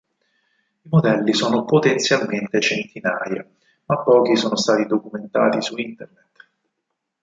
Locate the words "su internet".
5.61-6.47